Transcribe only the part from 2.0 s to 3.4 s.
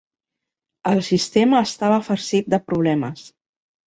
farcit de problemes.